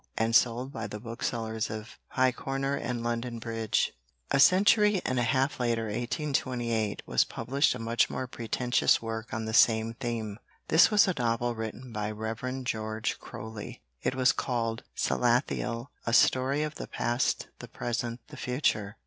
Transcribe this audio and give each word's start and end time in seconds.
and 0.17 0.35
sold 0.35 0.73
by 0.73 0.87
the 0.87 0.99
Booksellers 0.99 1.69
of 1.69 1.99
Pyecorner 2.15 2.75
and 2.75 3.03
London 3.03 3.37
Bridge." 3.37 3.93
A 4.31 4.39
century 4.39 4.99
and 5.05 5.19
a 5.19 5.21
half 5.21 5.59
later 5.59 5.83
1828 5.83 7.03
was 7.05 7.23
published 7.23 7.75
a 7.75 7.77
much 7.77 8.09
more 8.09 8.25
pretentious 8.25 8.99
work 8.99 9.31
on 9.31 9.45
the 9.45 9.53
same 9.53 9.93
theme. 9.93 10.39
This 10.69 10.89
was 10.89 11.07
a 11.07 11.13
novel 11.15 11.53
written 11.53 11.93
by 11.93 12.09
Rev. 12.09 12.63
George 12.63 13.19
Croly. 13.19 13.83
It 14.01 14.15
was 14.15 14.31
called: 14.31 14.83
"Salathiel: 14.95 15.89
a 16.07 16.13
Story 16.13 16.63
of 16.63 16.73
the 16.81 16.87
Past, 16.87 17.49
the 17.59 17.67
Present, 17.67 18.21
the 18.29 18.37
Future." 18.37 18.97